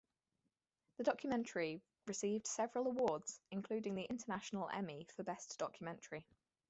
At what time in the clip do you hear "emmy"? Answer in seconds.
4.67-5.05